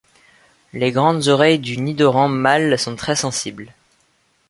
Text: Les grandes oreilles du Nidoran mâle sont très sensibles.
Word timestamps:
Les 0.73 0.91
grandes 0.91 1.27
oreilles 1.27 1.59
du 1.59 1.77
Nidoran 1.77 2.27
mâle 2.27 2.79
sont 2.79 2.95
très 2.95 3.15
sensibles. 3.15 3.71